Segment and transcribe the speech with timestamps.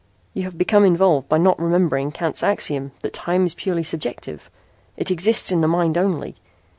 [0.33, 4.49] You have become involved by not remembering Kant's axiom that time is purely subjective.
[4.97, 6.37] It exists in the mind only.